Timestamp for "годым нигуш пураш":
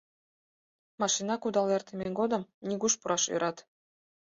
2.19-3.23